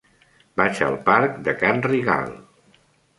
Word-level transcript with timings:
Vaig 0.61 0.79
al 0.85 0.95
parc 1.09 1.35
de 1.47 1.53
Can 1.59 1.83
Rigal. 1.87 2.33